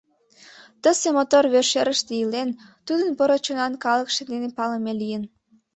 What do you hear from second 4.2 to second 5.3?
дене палыме лийын.